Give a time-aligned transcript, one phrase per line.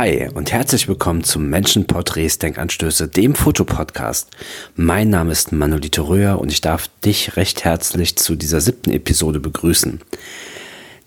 [0.00, 4.30] Hi und herzlich willkommen zum Menschenporträts Denkanstöße, dem Fotopodcast.
[4.74, 9.40] Mein Name ist Manolito Röhr und ich darf dich recht herzlich zu dieser siebten Episode
[9.40, 10.00] begrüßen.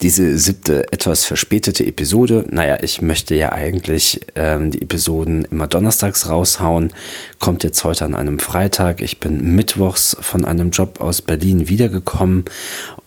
[0.04, 6.30] Diese siebte, etwas verspätete Episode, naja, ich möchte ja eigentlich ähm, die Episoden immer donnerstags
[6.30, 6.94] raushauen,
[7.40, 9.02] kommt jetzt heute an einem Freitag.
[9.02, 12.46] Ich bin mittwochs von einem Job aus Berlin wiedergekommen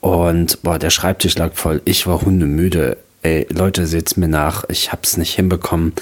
[0.00, 1.80] und boah, der Schreibtisch lag voll.
[1.84, 5.92] Ich war hundemüde ey, Leute, seht's mir nach, ich hab's nicht hinbekommen.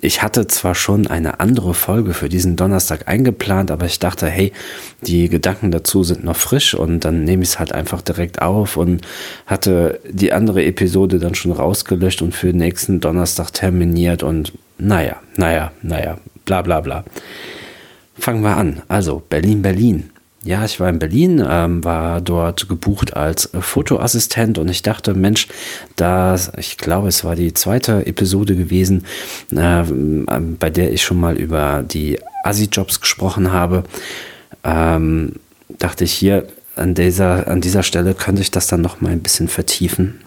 [0.00, 4.52] Ich hatte zwar schon eine andere Folge für diesen Donnerstag eingeplant, aber ich dachte, hey,
[5.02, 8.76] die Gedanken dazu sind noch frisch und dann nehme ich es halt einfach direkt auf
[8.76, 9.02] und
[9.46, 15.70] hatte die andere Episode dann schon rausgelöscht und für nächsten Donnerstag terminiert und naja, naja,
[15.82, 17.04] naja, bla bla bla.
[18.18, 18.82] Fangen wir an.
[18.88, 20.11] Also, Berlin, Berlin.
[20.44, 25.14] Ja, ich war in Berlin, ähm, war dort gebucht als äh, Fotoassistent und ich dachte,
[25.14, 25.46] Mensch,
[25.94, 29.04] da, ich glaube, es war die zweite Episode gewesen,
[29.54, 29.84] äh,
[30.58, 33.84] bei der ich schon mal über die Assi-Jobs gesprochen habe.
[34.64, 35.34] Ähm,
[35.78, 39.22] dachte ich hier an dieser, an dieser Stelle könnte ich das dann noch mal ein
[39.22, 40.20] bisschen vertiefen.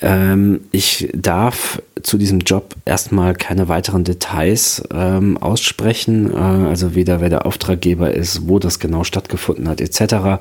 [0.00, 7.20] Ähm, ich darf zu diesem Job erstmal keine weiteren Details ähm, aussprechen, äh, also weder
[7.20, 10.38] wer der Auftraggeber ist, wo das genau stattgefunden hat, etc.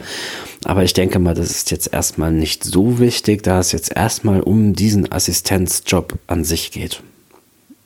[0.65, 4.41] Aber ich denke mal, das ist jetzt erstmal nicht so wichtig, da es jetzt erstmal
[4.41, 7.01] um diesen Assistenzjob an sich geht.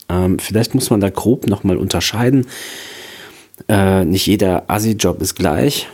[0.09, 2.47] Ähm, vielleicht muss man da grob nochmal unterscheiden.
[3.67, 5.87] Äh, nicht jeder Assi-Job ist gleich.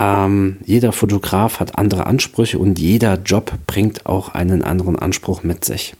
[0.00, 5.64] Ähm, jeder Fotograf hat andere Ansprüche und jeder Job bringt auch einen anderen Anspruch mit
[5.64, 5.94] sich.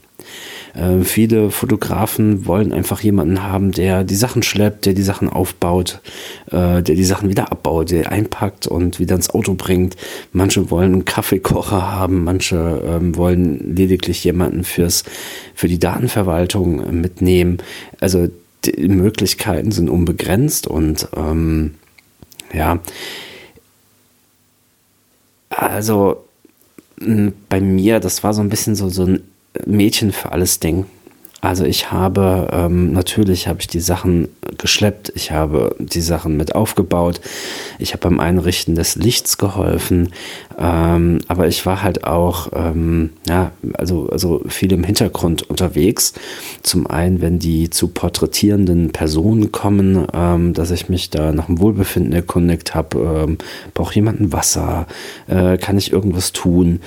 [0.73, 6.01] Äh, viele Fotografen wollen einfach jemanden haben, der die Sachen schleppt, der die Sachen aufbaut,
[6.47, 9.95] äh, der die Sachen wieder abbaut, der einpackt und wieder ins Auto bringt.
[10.31, 15.03] Manche wollen einen Kaffeekocher haben, manche ähm, wollen lediglich jemanden fürs,
[15.53, 17.57] für die Datenverwaltung mitnehmen.
[17.99, 18.29] Also
[18.65, 21.75] die Möglichkeiten sind unbegrenzt und ähm,
[22.53, 22.79] ja,
[25.61, 26.23] also
[27.49, 29.21] bei mir, das war so ein bisschen so, so ein
[29.65, 30.85] Mädchen für alles Ding.
[31.41, 34.27] Also ich habe, ähm, natürlich habe ich die Sachen
[34.57, 37.19] geschleppt, ich habe die Sachen mit aufgebaut,
[37.79, 40.13] ich habe beim Einrichten des Lichts geholfen,
[40.61, 46.13] ähm, aber ich war halt auch, ähm, ja, also, also viel im Hintergrund unterwegs.
[46.61, 51.59] Zum einen, wenn die zu porträtierenden Personen kommen, ähm, dass ich mich da nach dem
[51.59, 53.37] Wohlbefinden erkundigt habe, ähm,
[53.73, 54.85] braucht jemand ein Wasser,
[55.27, 56.81] äh, kann ich irgendwas tun?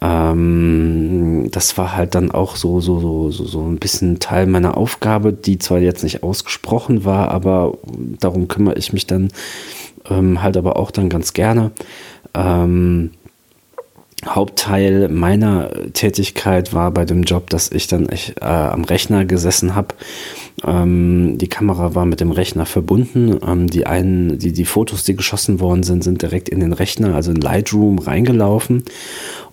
[0.00, 4.78] Ähm, das war halt dann auch so, so, so, so, so ein bisschen Teil meiner
[4.78, 7.76] Aufgabe, die zwar jetzt nicht ausgesprochen war, aber
[8.18, 9.30] darum kümmere ich mich dann
[10.08, 11.72] ähm, halt aber auch dann ganz gerne.
[12.34, 13.10] Ähm,
[14.26, 19.74] Hauptteil meiner Tätigkeit war bei dem Job, dass ich dann echt, äh, am Rechner gesessen
[19.74, 19.94] habe.
[20.64, 23.38] Ähm, die Kamera war mit dem Rechner verbunden.
[23.46, 27.14] Ähm, die einen, die, die Fotos, die geschossen worden sind, sind direkt in den Rechner,
[27.14, 28.84] also in Lightroom reingelaufen.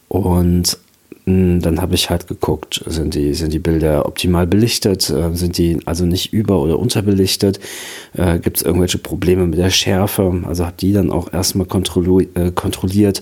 [0.10, 0.78] Und
[1.26, 5.78] dann habe ich halt geguckt, sind die, sind die Bilder optimal belichtet, äh, sind die
[5.86, 7.60] also nicht über- oder unterbelichtet,
[8.14, 12.52] äh, gibt es irgendwelche Probleme mit der Schärfe, also habe die dann auch erstmal äh,
[12.52, 13.22] kontrolliert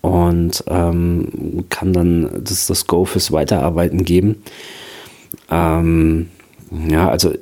[0.00, 4.36] und ähm, kann dann das, das Go fürs Weiterarbeiten geben.
[5.50, 6.28] Ähm,
[6.88, 7.32] ja, also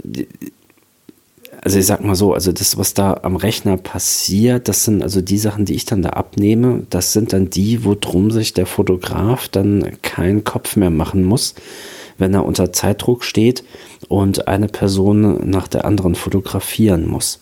[1.65, 5.21] also ich sag mal so, also das, was da am Rechner passiert, das sind also
[5.21, 9.47] die Sachen, die ich dann da abnehme, das sind dann die, worum sich der Fotograf
[9.47, 11.55] dann keinen Kopf mehr machen muss,
[12.19, 13.62] wenn er unter Zeitdruck steht
[14.09, 17.39] und eine Person nach der anderen fotografieren muss.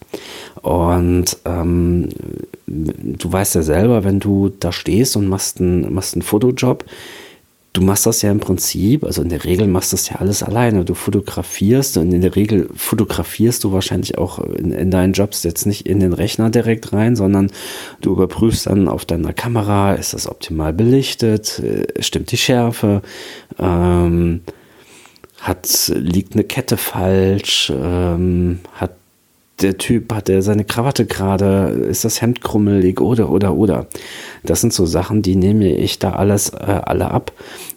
[0.61, 2.11] Und ähm,
[2.67, 6.85] du weißt ja selber, wenn du da stehst und machst einen, machst einen Fotojob,
[7.72, 10.43] du machst das ja im Prinzip, also in der Regel machst du das ja alles
[10.43, 10.84] alleine.
[10.84, 15.67] Du fotografierst und in der Regel fotografierst du wahrscheinlich auch in, in, deinen Jobs jetzt
[15.67, 17.50] nicht in den Rechner direkt rein, sondern
[18.00, 23.02] du überprüfst dann auf deiner Kamera, ist das optimal belichtet, äh, stimmt die Schärfe,
[23.58, 24.40] ähm,
[25.40, 29.00] hat, liegt eine Kette falsch, ähm, hat
[29.62, 33.87] der Typ, hat er seine Krawatte gerade, ist das Hemd krummelig oder, oder, oder.
[34.43, 37.33] Das sind so Sachen, die nehme ich da alles äh, alle ab.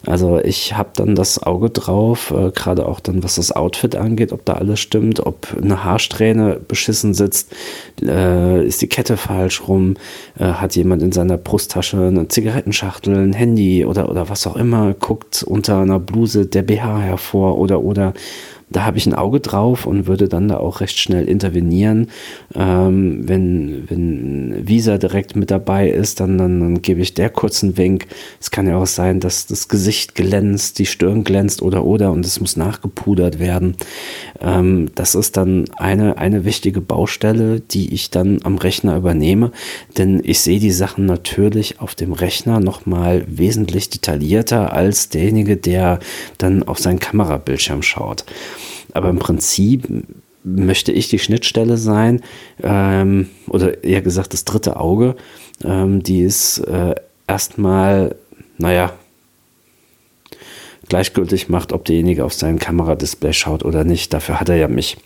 [0.06, 4.32] Also ich habe dann das Auge drauf, äh, gerade auch dann, was das Outfit angeht,
[4.32, 7.54] ob da alles stimmt, ob eine Haarsträhne beschissen sitzt,
[8.02, 9.96] äh, ist die Kette falsch rum,
[10.38, 14.94] äh, hat jemand in seiner Brusttasche eine Zigarettenschachtel, ein Handy oder, oder was auch immer,
[14.94, 18.14] guckt unter einer Bluse der BH hervor oder, oder
[18.74, 22.08] da habe ich ein Auge drauf und würde dann da auch recht schnell intervenieren.
[22.56, 27.76] Ähm, wenn, wenn Visa direkt mit dabei ist, dann, dann, dann gebe ich der kurzen
[27.76, 28.06] Wink.
[28.40, 32.26] Es kann ja auch sein, dass das Gesicht glänzt, die Stirn glänzt oder oder und
[32.26, 33.76] es muss nachgepudert werden.
[34.40, 39.52] Ähm, das ist dann eine, eine wichtige Baustelle, die ich dann am Rechner übernehme,
[39.98, 46.00] denn ich sehe die Sachen natürlich auf dem Rechner nochmal wesentlich detaillierter als derjenige, der
[46.38, 48.24] dann auf seinen Kamerabildschirm schaut.
[48.92, 49.88] Aber im Prinzip
[50.44, 52.22] möchte ich die Schnittstelle sein,
[52.62, 55.16] ähm, oder eher gesagt das dritte Auge,
[55.64, 56.94] ähm, die es äh,
[57.26, 58.14] erstmal,
[58.58, 58.92] naja,
[60.88, 64.12] gleichgültig macht, ob derjenige auf sein Kameradisplay schaut oder nicht.
[64.12, 64.98] Dafür hat er ja mich.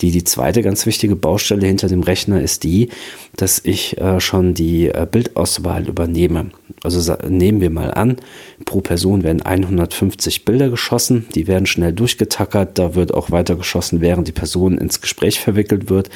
[0.00, 2.90] Die, die zweite ganz wichtige Baustelle hinter dem Rechner ist die,
[3.36, 6.50] dass ich äh, schon die äh, Bildauswahl übernehme.
[6.82, 8.16] Also nehmen wir mal an,
[8.64, 14.00] pro Person werden 150 Bilder geschossen, die werden schnell durchgetackert, da wird auch weiter geschossen,
[14.00, 16.10] während die Person ins Gespräch verwickelt wird.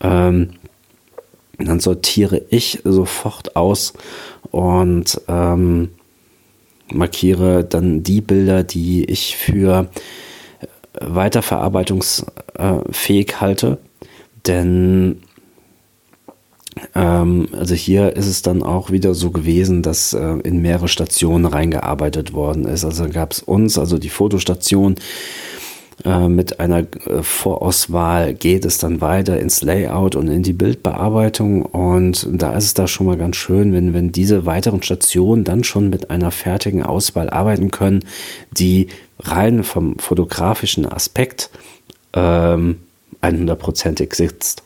[0.00, 0.50] Ähm,
[1.58, 3.94] dann sortiere ich sofort aus
[4.50, 5.88] und ähm,
[6.92, 9.88] markiere dann die Bilder, die ich für
[11.00, 13.78] weiterverarbeitungsfähig halte.
[14.46, 15.22] Denn
[16.94, 21.46] ähm, also hier ist es dann auch wieder so gewesen, dass äh, in mehrere Stationen
[21.46, 22.84] reingearbeitet worden ist.
[22.84, 24.96] Also gab es uns, also die Fotostation,
[26.04, 31.62] äh, mit einer äh, Vorauswahl geht es dann weiter ins Layout und in die Bildbearbeitung.
[31.62, 35.64] Und da ist es da schon mal ganz schön, wenn, wenn diese weiteren Stationen dann
[35.64, 38.04] schon mit einer fertigen Auswahl arbeiten können,
[38.52, 38.88] die
[39.18, 41.50] rein vom fotografischen Aspekt
[42.12, 42.80] ähm,
[43.22, 44.62] 100%ig sitzt.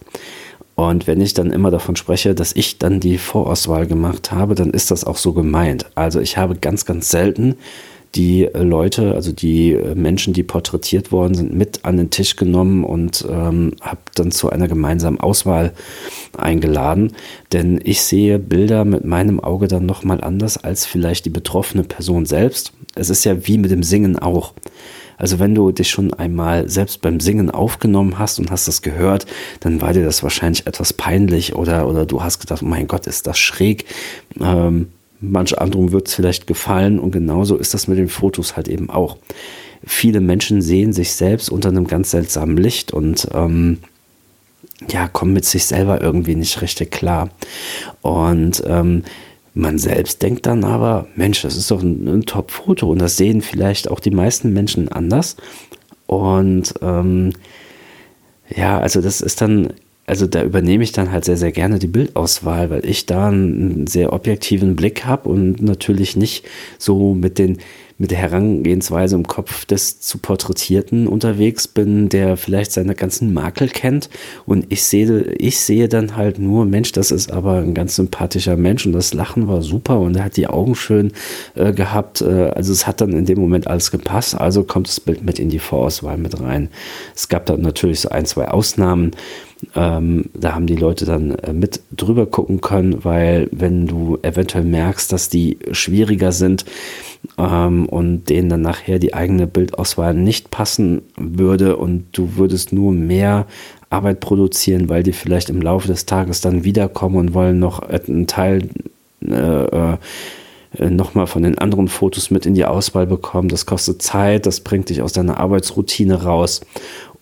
[0.75, 4.71] Und wenn ich dann immer davon spreche, dass ich dann die Vorauswahl gemacht habe, dann
[4.71, 5.87] ist das auch so gemeint.
[5.95, 7.57] Also ich habe ganz, ganz selten
[8.15, 13.25] die Leute, also die Menschen, die porträtiert worden sind, mit an den Tisch genommen und
[13.29, 15.73] ähm, habe dann zu einer gemeinsamen Auswahl
[16.37, 17.13] eingeladen.
[17.53, 22.27] Denn ich sehe Bilder mit meinem Auge dann nochmal anders als vielleicht die betroffene Person
[22.27, 22.73] selbst.
[22.97, 24.55] Es ist ja wie mit dem Singen auch.
[25.17, 29.27] Also wenn du dich schon einmal selbst beim Singen aufgenommen hast und hast das gehört,
[29.61, 33.27] dann war dir das wahrscheinlich etwas peinlich oder, oder du hast gedacht, mein Gott, ist
[33.27, 33.85] das schräg.
[34.41, 34.89] Ähm,
[35.21, 38.91] manch anderem wird es vielleicht gefallen und genauso ist das mit den Fotos halt eben
[38.91, 39.17] auch.
[39.85, 43.79] Viele Menschen sehen sich selbst unter einem ganz seltsamen Licht und ähm,
[44.89, 47.31] ja, kommen mit sich selber irgendwie nicht richtig klar.
[48.03, 49.05] Und ähm,
[49.55, 53.43] man selbst denkt dann aber, Mensch, das ist doch ein, ein Top-Foto und das sehen
[53.43, 55.37] vielleicht auch die meisten Menschen anders.
[56.07, 57.33] Und ähm,
[58.55, 59.73] ja, also das ist dann,
[60.07, 63.87] also da übernehme ich dann halt sehr, sehr gerne die Bildauswahl, weil ich da einen
[63.87, 66.45] sehr objektiven Blick habe und natürlich nicht
[66.79, 67.59] so mit den
[68.01, 73.69] mit der Herangehensweise im Kopf des zu Porträtierten unterwegs bin, der vielleicht seine ganzen Makel
[73.69, 74.09] kennt.
[74.47, 78.57] Und ich sehe, ich sehe dann halt nur, Mensch, das ist aber ein ganz sympathischer
[78.57, 81.13] Mensch und das Lachen war super und er hat die Augen schön
[81.55, 82.23] äh, gehabt.
[82.23, 84.35] Äh, also es hat dann in dem Moment alles gepasst.
[84.35, 86.71] Also kommt das Bild mit in die Vorauswahl mit rein.
[87.15, 89.11] Es gab dann natürlich so ein, zwei Ausnahmen.
[89.75, 94.65] Ähm, da haben die Leute dann äh, mit drüber gucken können, weil wenn du eventuell
[94.65, 96.65] merkst, dass die schwieriger sind
[97.39, 102.93] ähm, und denen dann nachher die eigene Bildauswahl nicht passen würde und du würdest nur
[102.93, 103.47] mehr
[103.91, 108.27] Arbeit produzieren, weil die vielleicht im Laufe des Tages dann wiederkommen und wollen noch einen
[108.27, 108.69] Teil
[109.29, 109.97] äh,
[110.79, 113.49] äh, nochmal von den anderen Fotos mit in die Auswahl bekommen.
[113.49, 116.61] Das kostet Zeit, das bringt dich aus deiner Arbeitsroutine raus.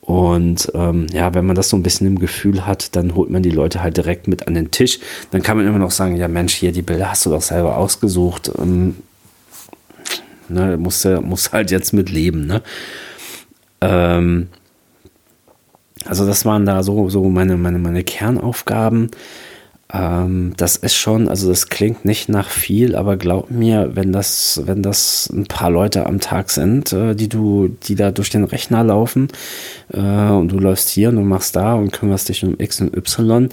[0.08, 3.42] Und ähm, ja, wenn man das so ein bisschen im Gefühl hat, dann holt man
[3.42, 5.00] die Leute halt direkt mit an den Tisch.
[5.32, 7.76] Dann kann man immer noch sagen, ja Mensch, hier die Bilder hast du doch selber
[7.76, 8.50] ausgesucht.
[8.58, 8.96] Ähm,
[10.48, 12.46] ne, muss, muss halt jetzt mit leben.
[12.46, 12.62] Ne?
[13.82, 14.48] Ähm,
[16.06, 19.10] also das waren da so, so meine, meine, meine Kernaufgaben.
[19.92, 24.61] Ähm, das ist schon, also das klingt nicht nach viel, aber glaub mir, wenn das,
[24.66, 28.45] wenn das ein paar Leute am Tag sind, äh, die du, die da durch den
[28.45, 29.28] Rechner laufen
[29.92, 32.95] äh, und du läufst hier und du machst da und kümmerst dich um X und
[32.95, 33.49] Y.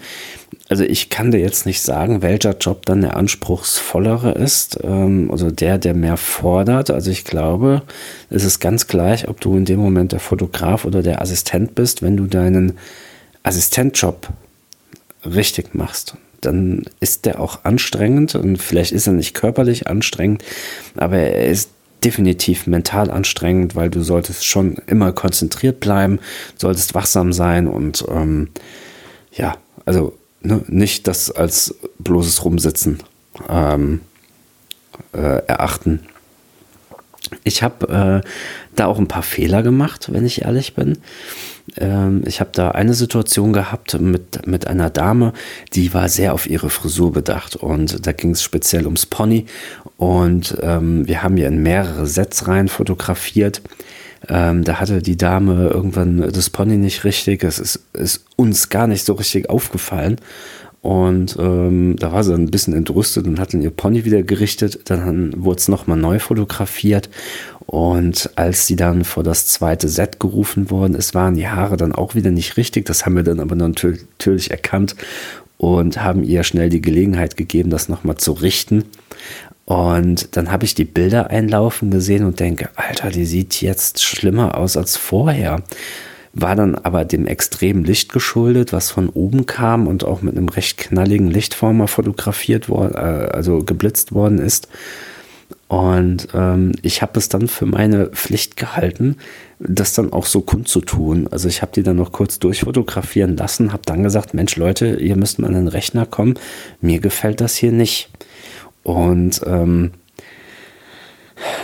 [0.68, 5.52] Also ich kann dir jetzt nicht sagen, welcher Job dann der anspruchsvollere ist, ähm, also
[5.52, 6.92] der, der mehr fordert.
[6.92, 7.84] Also ich glaube,
[8.30, 12.02] es ist ganz gleich, ob du in dem Moment der Fotograf oder der Assistent bist,
[12.02, 12.74] wenn du deinen
[13.44, 14.28] Assistentjob
[15.26, 16.16] richtig machst
[16.46, 20.44] dann ist der auch anstrengend und vielleicht ist er nicht körperlich anstrengend,
[20.96, 21.72] aber er ist
[22.04, 26.20] definitiv mental anstrengend, weil du solltest schon immer konzentriert bleiben,
[26.56, 28.50] solltest wachsam sein und ähm,
[29.34, 33.00] ja, also ne, nicht das als bloßes Rumsitzen
[33.50, 34.02] ähm,
[35.14, 36.02] äh, erachten.
[37.44, 38.30] Ich habe äh,
[38.76, 41.00] da auch ein paar Fehler gemacht, wenn ich ehrlich bin.
[41.78, 45.34] Ähm, ich habe da eine Situation gehabt mit, mit einer Dame,
[45.74, 49.46] die war sehr auf ihre Frisur bedacht und da ging es speziell ums Pony
[49.98, 53.62] und ähm, wir haben ihr in mehrere Sets rein fotografiert.
[54.28, 57.44] Ähm, da hatte die Dame irgendwann das Pony nicht richtig.
[57.44, 60.18] Es ist, ist uns gar nicht so richtig aufgefallen.
[60.86, 64.82] Und ähm, da war sie ein bisschen entrüstet und hat dann ihr Pony wieder gerichtet.
[64.86, 67.10] Dann wurde es nochmal neu fotografiert.
[67.66, 71.92] Und als sie dann vor das zweite Set gerufen worden ist, waren die Haare dann
[71.92, 72.86] auch wieder nicht richtig.
[72.86, 74.96] Das haben wir dann aber natürlich erkannt
[75.58, 78.84] und haben ihr schnell die Gelegenheit gegeben, das nochmal zu richten.
[79.66, 84.56] Und dann habe ich die Bilder einlaufen gesehen und denke, Alter, die sieht jetzt schlimmer
[84.56, 85.64] aus als vorher
[86.36, 90.50] war dann aber dem extremen Licht geschuldet, was von oben kam und auch mit einem
[90.50, 94.68] recht knalligen Lichtformer fotografiert worden, äh, also geblitzt worden ist.
[95.68, 99.16] Und ähm, ich habe es dann für meine Pflicht gehalten,
[99.60, 101.28] das dann auch so kundzutun.
[101.28, 105.16] Also ich habe die dann noch kurz durchfotografieren lassen, habe dann gesagt, Mensch Leute, ihr
[105.16, 106.36] müsst mal an den Rechner kommen,
[106.82, 108.10] mir gefällt das hier nicht.
[108.84, 109.92] Und ähm,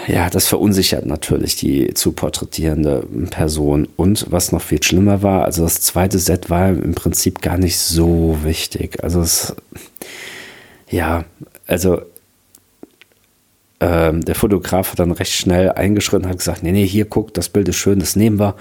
[0.08, 3.88] ja, das verunsichert natürlich die zu porträtierende Person.
[3.96, 7.78] Und was noch viel schlimmer war, also das zweite Set war im Prinzip gar nicht
[7.78, 9.04] so wichtig.
[9.04, 9.56] Also es,
[10.90, 11.26] ja,
[11.68, 12.02] also
[13.80, 17.50] ähm, der Fotograf hat dann recht schnell eingeschritten, hat gesagt, nee, nee, hier guck, das
[17.50, 18.56] Bild ist schön, das nehmen wir.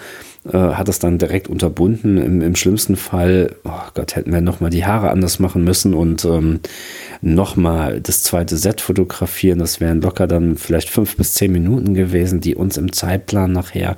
[0.46, 2.16] Äh, hat es dann direkt unterbunden.
[2.16, 6.24] Im, im schlimmsten Fall, oh Gott, hätten wir nochmal die Haare anders machen müssen und
[6.24, 6.60] ähm,
[7.20, 9.58] nochmal das zweite Set fotografieren.
[9.58, 13.96] Das wären locker dann vielleicht fünf bis zehn Minuten gewesen, die uns im Zeitplan nachher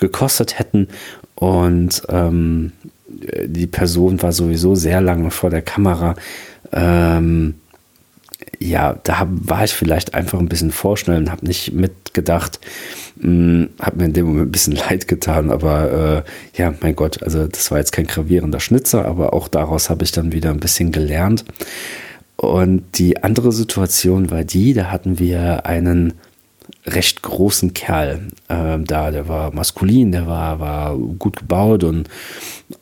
[0.00, 0.88] gekostet hätten.
[1.36, 2.72] Und ähm,
[3.46, 6.16] die Person war sowieso sehr lange vor der Kamera.
[6.72, 7.54] Ähm,
[8.58, 12.60] ja, da war ich vielleicht einfach ein bisschen vorschnell und habe nicht mitgedacht,
[13.20, 16.24] hm, habe mir in dem Moment ein bisschen leid getan, aber
[16.56, 20.04] äh, ja, mein Gott, also das war jetzt kein gravierender Schnitzer, aber auch daraus habe
[20.04, 21.44] ich dann wieder ein bisschen gelernt.
[22.36, 26.14] Und die andere Situation war die, da hatten wir einen
[26.86, 32.08] recht großen Kerl äh, da, der war maskulin, der war, war gut gebaut und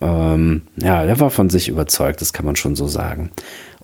[0.01, 3.31] ähm, ja, der war von sich überzeugt, das kann man schon so sagen.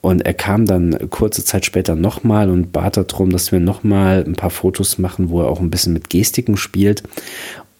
[0.00, 4.34] Und er kam dann kurze Zeit später nochmal und bat darum, dass wir nochmal ein
[4.34, 7.02] paar Fotos machen, wo er auch ein bisschen mit Gestiken spielt.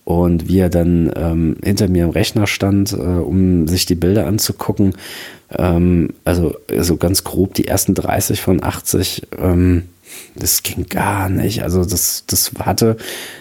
[0.05, 4.27] Und wie er dann ähm, hinter mir im Rechner stand, äh, um sich die Bilder
[4.27, 4.95] anzugucken,
[5.57, 9.83] ähm, also, also ganz grob die ersten 30 von 80, ähm,
[10.35, 11.63] das ging gar nicht.
[11.63, 12.97] Also das, das hatte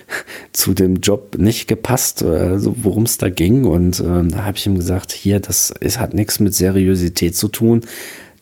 [0.51, 3.63] zu dem Job nicht gepasst, also worum es da ging.
[3.63, 7.47] Und äh, da habe ich ihm gesagt, hier, das ist, hat nichts mit Seriosität zu
[7.47, 7.83] tun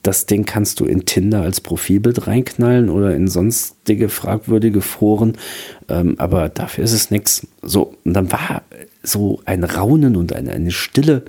[0.05, 5.33] das Ding kannst du in Tinder als Profilbild reinknallen oder in sonstige fragwürdige Foren,
[5.89, 7.47] ähm, aber dafür ist es nichts.
[7.63, 8.61] So, und dann war
[9.01, 11.23] so ein Raunen und eine, eine Stille,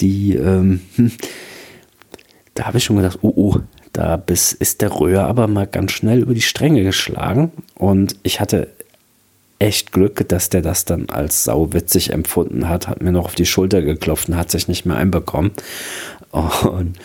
[0.00, 0.80] die, ähm,
[2.54, 3.56] da habe ich schon gedacht, oh, oh,
[3.92, 8.40] da bis, ist der Röhr aber mal ganz schnell über die Stränge geschlagen und ich
[8.40, 8.68] hatte
[9.60, 13.46] echt Glück, dass der das dann als sauwitzig empfunden hat, hat mir noch auf die
[13.46, 15.50] Schulter geklopft und hat sich nicht mehr einbekommen.
[16.30, 16.98] Und,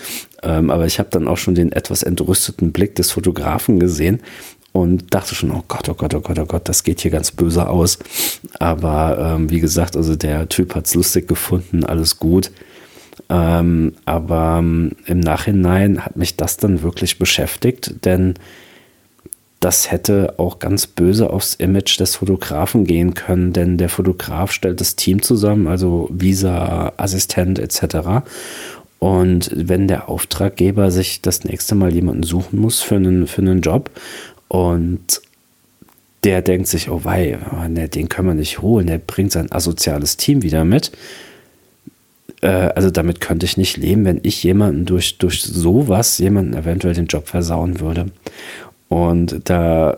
[0.44, 4.22] ähm, aber ich habe dann auch schon den etwas entrüsteten Blick des Fotografen gesehen
[4.74, 7.32] und dachte schon, oh Gott, oh Gott, oh Gott, oh Gott, das geht hier ganz
[7.32, 8.00] böse aus.
[8.60, 12.52] Aber ähm, wie gesagt, also der Typ hat es lustig gefunden, alles gut.
[13.30, 18.34] Ähm, aber ähm, im Nachhinein hat mich das dann wirklich beschäftigt, denn
[19.60, 24.82] das hätte auch ganz böse aufs Image des Fotografen gehen können, denn der Fotograf stellt
[24.82, 28.26] das Team zusammen, also Visa, Assistent etc.
[29.04, 33.60] Und wenn der Auftraggeber sich das nächste Mal jemanden suchen muss für einen, für einen
[33.60, 33.92] Job
[34.48, 35.20] und
[36.24, 40.16] der denkt sich, oh wei, ne, den können wir nicht holen, der bringt sein asoziales
[40.16, 40.94] Team wieder mit.
[42.40, 46.94] Äh, also damit könnte ich nicht leben, wenn ich jemanden durch, durch sowas, jemanden eventuell
[46.94, 48.06] den Job versauen würde.
[48.88, 49.98] Und da,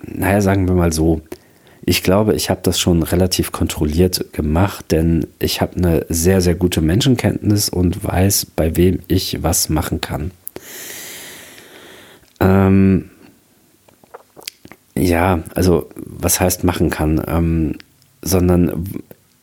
[0.00, 1.22] naja, sagen wir mal so,
[1.88, 6.54] ich glaube, ich habe das schon relativ kontrolliert gemacht, denn ich habe eine sehr, sehr
[6.54, 10.32] gute Menschenkenntnis und weiß, bei wem ich was machen kann.
[12.40, 13.08] Ähm,
[14.94, 17.78] ja, also was heißt machen kann, ähm,
[18.20, 18.84] sondern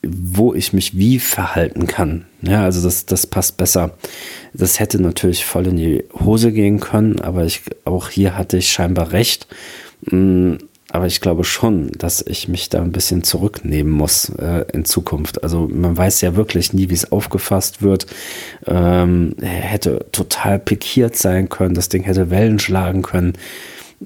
[0.04, 2.26] wo ich mich wie verhalten kann.
[2.44, 3.98] Ja, also das, das passt besser.
[4.54, 8.72] Das hätte natürlich voll in die Hose gehen können, aber ich, auch hier hatte ich
[8.72, 9.48] scheinbar recht.
[10.12, 10.58] Mm,
[10.96, 15.44] aber ich glaube schon, dass ich mich da ein bisschen zurücknehmen muss äh, in Zukunft.
[15.44, 18.08] Also man weiß ja wirklich nie, wie es aufgefasst wird.
[18.66, 23.34] Ähm, hätte total pikiert sein können, das Ding hätte Wellen schlagen können.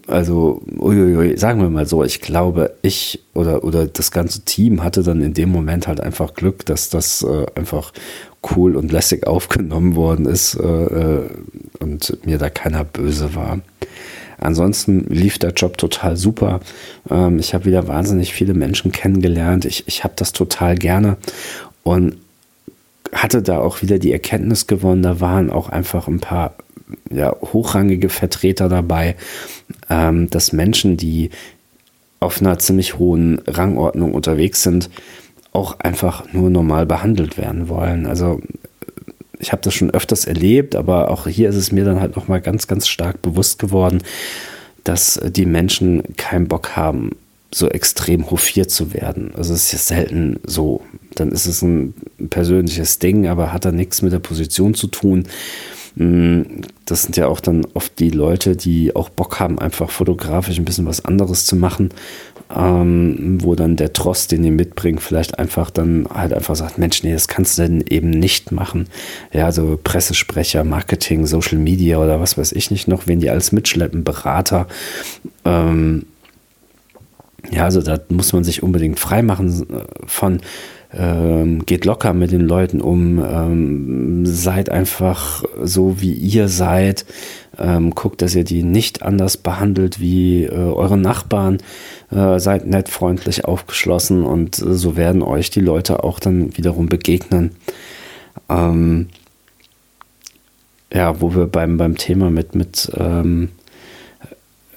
[0.07, 5.01] Also, uiuiui, sagen wir mal so, ich glaube, ich oder, oder das ganze Team hatte
[5.03, 7.91] dann in dem Moment halt einfach Glück, dass das äh, einfach
[8.55, 11.29] cool und lässig aufgenommen worden ist äh, äh
[11.79, 13.59] und mir da keiner böse war.
[14.39, 16.59] Ansonsten lief der Job total super.
[17.09, 19.65] Ähm, ich habe wieder wahnsinnig viele Menschen kennengelernt.
[19.65, 21.17] Ich, ich habe das total gerne
[21.83, 22.17] und
[23.11, 25.01] hatte da auch wieder die Erkenntnis gewonnen.
[25.01, 26.53] Da waren auch einfach ein paar
[27.11, 29.15] ja, hochrangige Vertreter dabei,
[29.89, 31.29] ähm, dass Menschen, die
[32.19, 34.89] auf einer ziemlich hohen Rangordnung unterwegs sind,
[35.51, 38.05] auch einfach nur normal behandelt werden wollen.
[38.05, 38.41] Also
[39.39, 42.41] ich habe das schon öfters erlebt, aber auch hier ist es mir dann halt nochmal
[42.41, 44.03] ganz, ganz stark bewusst geworden,
[44.83, 47.11] dass die Menschen keinen Bock haben,
[47.51, 49.31] so extrem hofiert zu werden.
[49.35, 50.81] Also es ist ja selten so.
[51.15, 51.95] Dann ist es ein
[52.29, 55.25] persönliches Ding, aber hat da nichts mit der Position zu tun.
[55.95, 56.41] Mm,
[56.85, 60.65] das sind ja auch dann oft die Leute, die auch Bock haben, einfach fotografisch ein
[60.65, 61.89] bisschen was anderes zu machen
[62.55, 67.03] ähm, wo dann der Trost, den ihr mitbringt, vielleicht einfach dann halt einfach sagt, Mensch,
[67.03, 68.87] nee, das kannst du denn eben nicht machen.
[69.31, 73.51] Ja, also Pressesprecher, Marketing, Social Media oder was weiß ich nicht noch, wen die alles
[73.51, 74.67] mitschleppen, Berater.
[75.45, 76.05] Ähm,
[77.51, 80.41] ja, also da muss man sich unbedingt freimachen äh, von.
[80.91, 87.05] Ähm, geht locker mit den Leuten um, ähm, seid einfach so, wie ihr seid,
[87.59, 91.57] ähm, guckt, dass ihr die nicht anders behandelt wie äh, eure Nachbarn,
[92.11, 96.87] äh, seid nett, freundlich, aufgeschlossen und äh, so werden euch die Leute auch dann wiederum
[96.87, 97.51] begegnen.
[98.49, 99.09] Ähm,
[100.91, 103.49] ja, wo wir beim, beim Thema mit, mit ähm,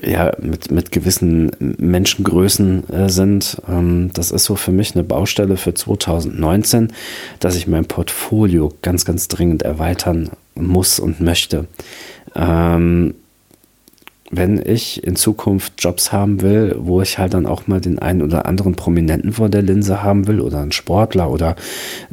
[0.02, 3.62] ja, mit, mit gewissen Menschengrößen äh, sind.
[3.68, 6.92] Ähm, das ist so für mich eine Baustelle für 2019,
[7.38, 11.66] dass ich mein Portfolio ganz, ganz dringend erweitern muss und möchte.
[12.34, 13.14] Ähm,
[14.34, 18.22] wenn ich in Zukunft Jobs haben will, wo ich halt dann auch mal den einen
[18.22, 21.54] oder anderen Prominenten vor der Linse haben will oder einen Sportler oder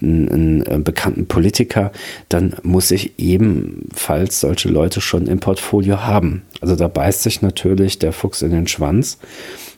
[0.01, 1.93] einen, einen äh, bekannten Politiker,
[2.27, 6.41] dann muss ich ebenfalls solche Leute schon im Portfolio haben.
[6.59, 9.17] Also da beißt sich natürlich der Fuchs in den Schwanz,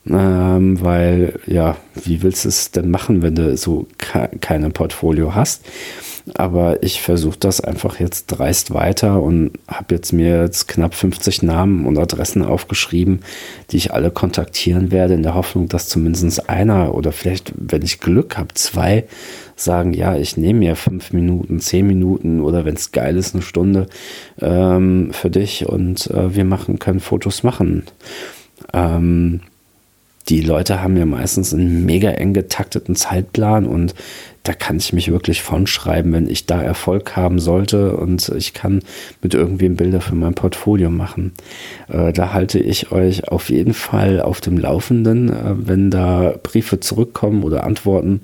[0.09, 5.35] ähm, weil ja, wie willst du es denn machen, wenn du so ke keine Portfolio
[5.35, 5.63] hast?
[6.35, 11.41] Aber ich versuche das einfach jetzt dreist weiter und habe jetzt mir jetzt knapp 50
[11.41, 13.21] Namen und Adressen aufgeschrieben,
[13.71, 17.99] die ich alle kontaktieren werde, in der Hoffnung, dass zumindest einer oder vielleicht, wenn ich
[17.99, 19.05] Glück habe, zwei
[19.55, 23.43] sagen, ja, ich nehme mir fünf Minuten, zehn Minuten oder wenn es geil ist, eine
[23.43, 23.87] Stunde
[24.39, 27.83] ähm, für dich und äh, wir machen, können Fotos machen.
[28.73, 29.41] Ähm,
[30.29, 33.95] die Leute haben ja meistens einen mega eng getakteten Zeitplan und
[34.43, 38.53] da kann ich mich wirklich von schreiben, wenn ich da Erfolg haben sollte und ich
[38.53, 38.81] kann
[39.21, 41.33] mit irgendwem Bilder für mein Portfolio machen.
[41.89, 46.79] Äh, da halte ich euch auf jeden Fall auf dem Laufenden, äh, wenn da Briefe
[46.79, 48.21] zurückkommen oder Antworten.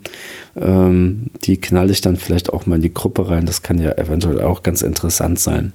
[0.56, 3.46] Ähm, die knalle ich dann vielleicht auch mal in die Gruppe rein.
[3.46, 5.74] Das kann ja eventuell auch ganz interessant sein.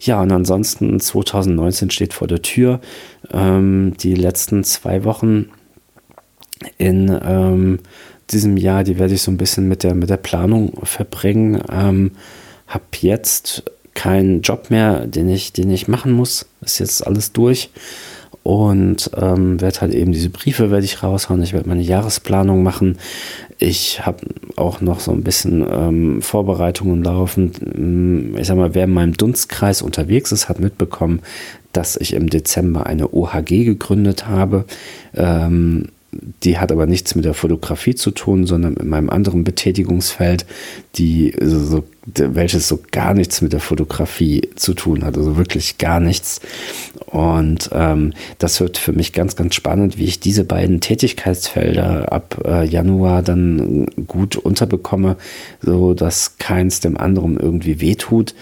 [0.00, 2.80] Ja, und ansonsten 2019 steht vor der Tür.
[3.32, 5.46] Ähm, die letzten zwei Wochen
[6.78, 7.78] in ähm,
[8.30, 11.62] diesem Jahr, die werde ich so ein bisschen mit der, mit der Planung verbringen.
[11.70, 12.12] Ähm,
[12.66, 13.64] habe jetzt
[13.94, 16.46] keinen Job mehr, den ich, den ich machen muss.
[16.60, 17.70] Ist jetzt alles durch.
[18.42, 21.42] Und ähm, werde halt eben diese Briefe werde ich raushauen.
[21.42, 22.98] Ich werde meine Jahresplanung machen.
[23.62, 28.32] Ich habe auch noch so ein bisschen ähm, Vorbereitungen laufen.
[28.38, 31.20] Ich sag mal, wer in meinem Dunstkreis unterwegs ist, hat mitbekommen,
[31.74, 34.64] dass ich im Dezember eine OHG gegründet habe.
[35.14, 40.44] Ähm, die hat aber nichts mit der Fotografie zu tun, sondern mit meinem anderen Betätigungsfeld,
[40.96, 46.00] die so, welches so gar nichts mit der Fotografie zu tun hat, also wirklich gar
[46.00, 46.40] nichts.
[47.06, 52.42] Und ähm, das wird für mich ganz, ganz spannend, wie ich diese beiden Tätigkeitsfelder ab
[52.44, 55.16] äh, Januar dann gut unterbekomme,
[55.60, 58.34] so dass keins dem anderen irgendwie wehtut.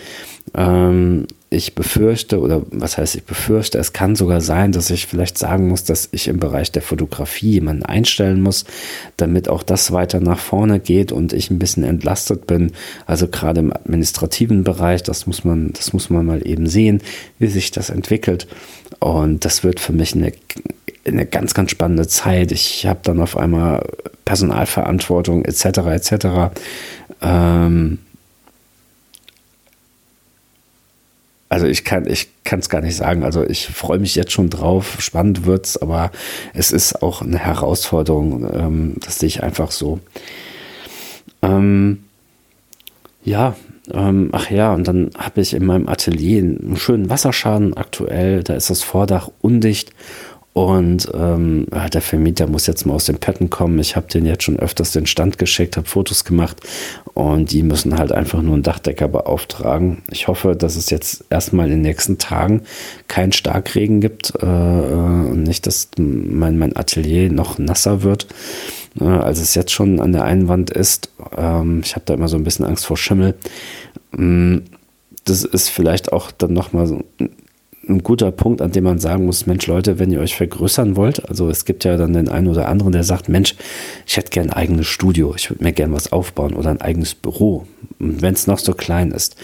[0.55, 5.39] Ähm, ich befürchte, oder was heißt ich befürchte, es kann sogar sein, dass ich vielleicht
[5.39, 8.65] sagen muss, dass ich im Bereich der Fotografie jemanden einstellen muss,
[9.17, 12.73] damit auch das weiter nach vorne geht und ich ein bisschen entlastet bin.
[13.07, 17.01] Also gerade im administrativen Bereich, das muss man, das muss man mal eben sehen,
[17.39, 18.47] wie sich das entwickelt.
[18.99, 20.33] Und das wird für mich eine,
[21.07, 22.53] eine ganz, ganz spannende Zeit.
[22.53, 23.87] Ich habe dann auf einmal
[24.27, 25.65] Personalverantwortung etc.
[25.65, 26.27] etc.
[27.23, 28.01] Ähm,
[31.49, 33.25] also ich kann ich kann es gar nicht sagen.
[33.25, 34.97] Also ich freue mich jetzt schon drauf.
[35.01, 36.11] Spannend wird's, aber
[36.55, 38.49] es ist auch eine Herausforderung.
[38.53, 40.01] Ähm, das sehe ich einfach so.
[41.43, 42.05] Ähm,
[43.25, 43.57] ja,
[43.93, 48.43] ähm, ach ja, und dann habe ich in meinem Atelier einen schönen Wasserschaden aktuell.
[48.43, 49.93] Da ist das Vordach undicht
[50.59, 53.79] und ähm, der Vermieter muss jetzt mal aus den Petten kommen.
[53.79, 56.57] Ich habe den jetzt schon öfters den Stand geschickt, habe Fotos gemacht
[57.15, 60.03] und die müssen halt einfach nur einen Dachdecker beauftragen.
[60.11, 62.63] Ich hoffe, dass es jetzt erstmal in den nächsten Tagen
[63.07, 68.27] keinen Starkregen gibt äh, äh, und nicht, dass mein, mein Atelier noch nasser wird,
[69.01, 71.13] äh, als es jetzt schon an der Einwand ist.
[71.37, 73.37] Ähm, ich habe da immer so ein bisschen Angst vor Schimmel.
[74.13, 74.65] Ähm,
[75.25, 77.05] das ist vielleicht auch dann nochmal so
[77.89, 81.29] ein guter Punkt, an dem man sagen muss, Mensch Leute, wenn ihr euch vergrößern wollt,
[81.29, 83.55] also es gibt ja dann den einen oder anderen, der sagt, Mensch,
[84.07, 87.15] ich hätte gern ein eigenes Studio, ich würde mir gern was aufbauen oder ein eigenes
[87.15, 87.67] Büro,
[87.99, 89.37] wenn es noch so klein ist.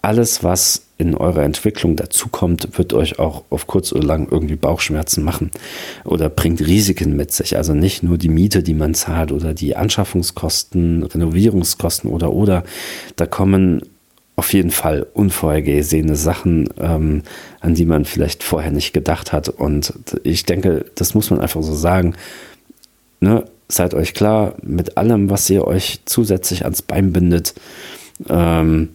[0.00, 5.22] Alles, was in eurer Entwicklung dazukommt, wird euch auch auf kurz oder lang irgendwie Bauchschmerzen
[5.22, 5.50] machen
[6.04, 7.56] oder bringt Risiken mit sich.
[7.56, 12.64] Also nicht nur die Miete, die man zahlt oder die Anschaffungskosten, Renovierungskosten oder oder.
[13.14, 13.82] Da kommen
[14.42, 17.22] auf jeden Fall unvorhergesehene Sachen, ähm,
[17.60, 19.48] an die man vielleicht vorher nicht gedacht hat.
[19.48, 22.14] Und ich denke, das muss man einfach so sagen.
[23.20, 23.44] Ne?
[23.68, 27.54] Seid euch klar, mit allem, was ihr euch zusätzlich ans Bein bindet,
[28.28, 28.88] ähm,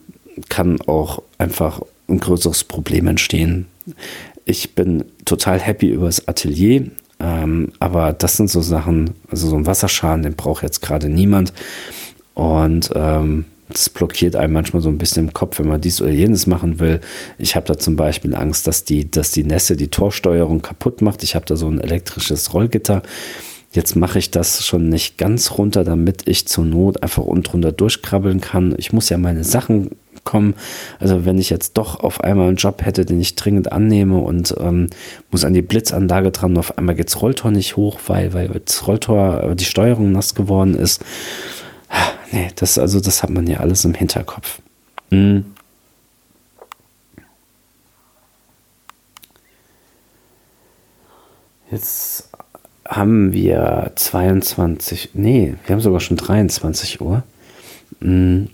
[0.50, 1.80] kann auch einfach
[2.10, 3.68] ein größeres Problem entstehen.
[4.44, 9.56] Ich bin total happy über das Atelier, ähm, aber das sind so Sachen, also so
[9.56, 11.54] ein Wasserschaden, den braucht jetzt gerade niemand.
[12.34, 16.10] Und ähm, das blockiert einem manchmal so ein bisschen im Kopf, wenn man dies oder
[16.10, 17.00] jenes machen will.
[17.38, 21.22] Ich habe da zum Beispiel Angst, dass die, dass die Nässe die Torsteuerung kaputt macht.
[21.22, 23.02] Ich habe da so ein elektrisches Rollgitter.
[23.72, 27.72] Jetzt mache ich das schon nicht ganz runter, damit ich zur Not einfach unten drunter
[27.72, 28.74] durchkrabbeln kann.
[28.78, 29.90] Ich muss ja meine Sachen
[30.24, 30.54] kommen.
[30.98, 34.54] Also wenn ich jetzt doch auf einmal einen Job hätte, den ich dringend annehme und
[34.58, 34.88] ähm,
[35.30, 38.48] muss an die Blitzanlage dran und auf einmal geht das Rolltor nicht hoch, weil, weil
[38.64, 41.04] das Rolltor, äh, die Steuerung nass geworden ist
[42.32, 44.60] nee, das, also das hat man ja alles im Hinterkopf.
[45.10, 45.44] Mhm.
[51.70, 52.30] Jetzt
[52.86, 57.22] haben wir 22, nee, wir haben sogar schon 23 Uhr.
[58.00, 58.48] Mhm.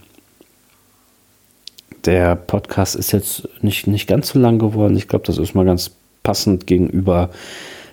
[2.04, 4.96] Der Podcast ist jetzt nicht, nicht ganz so lang geworden.
[4.96, 5.92] Ich glaube, das ist mal ganz
[6.22, 7.30] passend gegenüber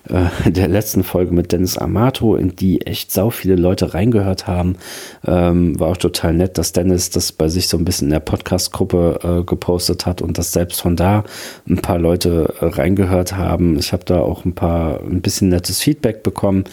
[0.09, 4.77] äh, der letzten Folge mit Dennis Amato, in die echt sau viele Leute reingehört haben.
[5.25, 8.19] Ähm, war auch total nett, dass Dennis das bei sich so ein bisschen in der
[8.19, 11.23] Podcast-Gruppe äh, gepostet hat und dass selbst von da
[11.67, 13.77] ein paar Leute äh, reingehört haben.
[13.77, 16.65] Ich habe da auch ein paar, ein bisschen nettes Feedback bekommen.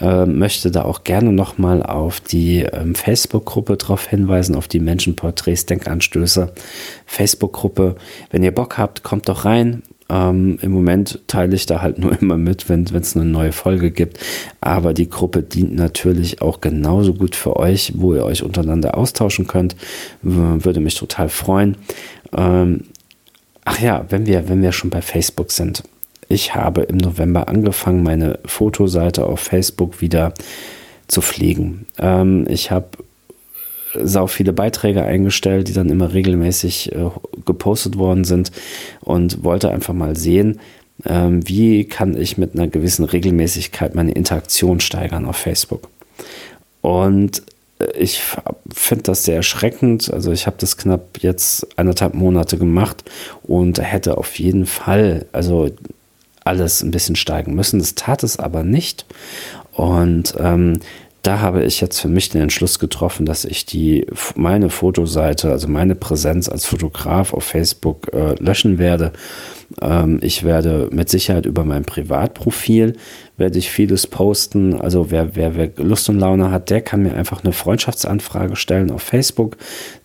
[0.00, 5.66] Äh, möchte da auch gerne nochmal auf die ähm, Facebook-Gruppe drauf hinweisen, auf die Menschenporträts,
[5.66, 6.52] Denkanstöße.
[7.06, 7.96] Facebook-Gruppe.
[8.30, 9.82] Wenn ihr Bock habt, kommt doch rein.
[10.10, 13.90] Ähm, Im Moment teile ich da halt nur immer mit, wenn es eine neue Folge
[13.90, 14.18] gibt.
[14.60, 19.46] Aber die Gruppe dient natürlich auch genauso gut für euch, wo ihr euch untereinander austauschen
[19.46, 19.76] könnt.
[20.22, 21.76] Würde mich total freuen.
[22.36, 22.84] Ähm,
[23.64, 25.84] ach ja, wenn wir, wenn wir schon bei Facebook sind.
[26.28, 30.32] Ich habe im November angefangen, meine Fotoseite auf Facebook wieder
[31.08, 31.86] zu pflegen.
[31.98, 32.88] Ähm, ich habe
[33.94, 37.10] sau viele Beiträge eingestellt, die dann immer regelmäßig äh,
[37.44, 38.50] gepostet worden sind
[39.00, 40.60] und wollte einfach mal sehen,
[41.06, 45.88] ähm, wie kann ich mit einer gewissen Regelmäßigkeit meine Interaktion steigern auf Facebook.
[46.82, 47.42] Und
[47.78, 48.22] äh, ich
[48.72, 50.12] finde das sehr erschreckend.
[50.12, 53.04] Also ich habe das knapp jetzt eineinhalb Monate gemacht
[53.42, 55.70] und hätte auf jeden Fall, also
[56.44, 57.78] alles ein bisschen steigen müssen.
[57.80, 59.04] Das tat es aber nicht.
[59.72, 60.80] Und ähm,
[61.22, 64.06] da habe ich jetzt für mich den Entschluss getroffen, dass ich die
[64.36, 69.12] meine Fotoseite, also meine Präsenz als Fotograf auf Facebook äh, löschen werde
[70.20, 72.96] ich werde mit Sicherheit über mein Privatprofil
[73.40, 74.80] werde ich vieles posten.
[74.80, 78.92] Also wer, wer, wer Lust und Laune hat, der kann mir einfach eine Freundschaftsanfrage stellen
[78.92, 79.56] auf Facebook.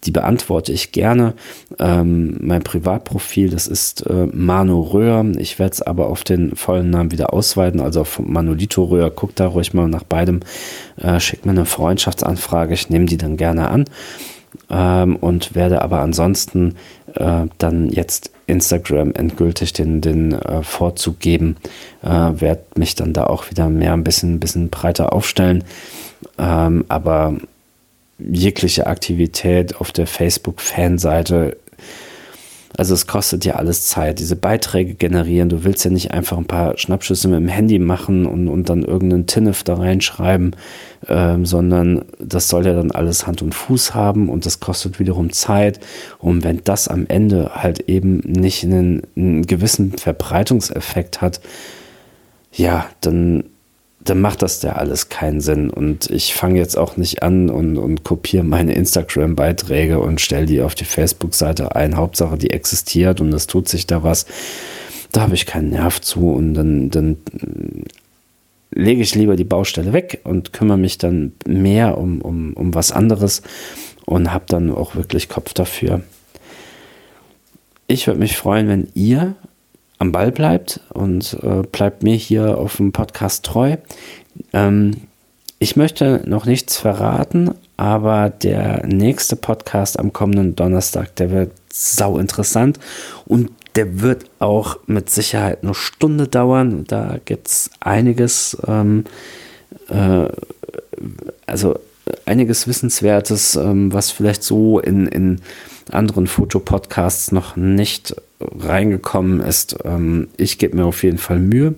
[0.06, 1.34] Die beantworte ich gerne.
[1.78, 5.24] Ähm, mein Privatprofil, das ist äh, Manu Röhr.
[5.38, 7.82] Ich werde es aber auf den vollen Namen wieder ausweiten.
[7.82, 9.12] Also auf Manolito Röhr.
[9.12, 10.40] Guckt da ruhig mal nach beidem.
[10.98, 12.74] Äh, schickt mir eine Freundschaftsanfrage.
[12.74, 13.86] Ich nehme die dann gerne an.
[14.70, 16.76] Ähm, und werde aber ansonsten
[17.16, 21.58] äh, dann jetzt Instagram endgültig den, den äh, Vorzug geben,
[22.04, 25.64] äh, werde mich dann da auch wieder mehr ein bisschen, bisschen breiter aufstellen.
[26.38, 27.36] Ähm, aber
[28.18, 31.58] jegliche Aktivität auf der Facebook-Fanseite
[32.78, 35.50] also es kostet ja alles Zeit, diese Beiträge generieren.
[35.50, 38.84] Du willst ja nicht einfach ein paar Schnappschüsse mit dem Handy machen und, und dann
[38.84, 40.56] irgendeinen Tinnef da reinschreiben,
[41.08, 45.32] ähm, sondern das soll ja dann alles Hand und Fuß haben und das kostet wiederum
[45.32, 45.80] Zeit.
[46.20, 51.40] Und wenn das am Ende halt eben nicht einen, einen gewissen Verbreitungseffekt hat,
[52.52, 53.46] ja, dann
[54.06, 55.70] dann macht das ja alles keinen Sinn.
[55.70, 60.62] Und ich fange jetzt auch nicht an und, und kopiere meine Instagram-Beiträge und stelle die
[60.62, 61.98] auf die Facebook-Seite ein.
[61.98, 64.28] Hauptsache, die existiert und es tut sich da was.
[65.12, 67.18] Da habe ich keinen Nerv zu und dann, dann
[68.72, 72.92] lege ich lieber die Baustelle weg und kümmere mich dann mehr um, um, um was
[72.92, 73.42] anderes
[74.06, 76.02] und habe dann auch wirklich Kopf dafür.
[77.88, 79.36] Ich würde mich freuen, wenn ihr
[79.98, 83.78] am Ball bleibt und äh, bleibt mir hier auf dem Podcast treu.
[84.54, 84.96] Ähm,
[85.60, 92.18] ich möchte noch nichts verraten, aber der nächste Podcast am kommenden Donnerstag, der wird sau
[92.18, 92.80] interessant
[93.26, 96.86] und der wird auch mit Sicherheit eine Stunde dauern.
[96.88, 99.06] Da gibt es einiges, ähm,
[99.90, 100.28] äh,
[101.46, 101.80] also
[102.26, 105.42] einiges Wissenswertes, ähm, was vielleicht so in, in
[105.92, 109.78] anderen Fotopodcasts noch nicht reingekommen ist.
[109.84, 111.76] Ähm, ich gebe mir auf jeden Fall Mühe.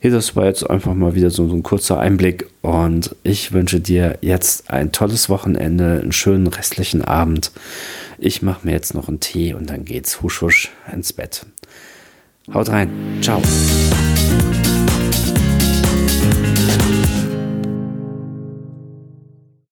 [0.00, 3.80] Hier, das war jetzt einfach mal wieder so, so ein kurzer Einblick und ich wünsche
[3.80, 7.50] dir jetzt ein tolles Wochenende, einen schönen restlichen Abend.
[8.18, 11.46] Ich mache mir jetzt noch einen Tee und dann geht's husch husch ins Bett.
[12.52, 12.90] Haut rein.
[13.20, 13.42] Ciao.